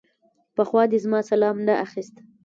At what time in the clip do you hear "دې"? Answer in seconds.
0.91-0.97